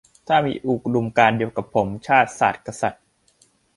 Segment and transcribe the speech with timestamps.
[0.27, 3.03] ถ้ามีอุดมการณ์เดียวกับผม ชาติ ศาสน์ กษัตริย์